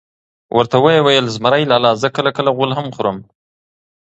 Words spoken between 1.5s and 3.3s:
لالا زه کله کله غول هم خورم.